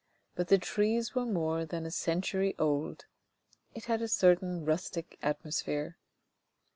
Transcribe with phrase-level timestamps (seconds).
[0.33, 3.05] But the trees were more than a century old.
[3.75, 5.99] It had a certain rustic atmosphere.